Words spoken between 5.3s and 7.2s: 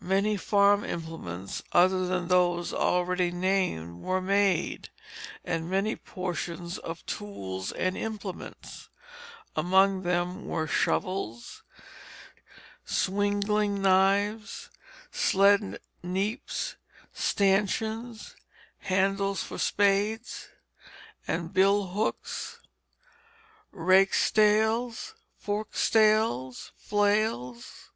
and many portions of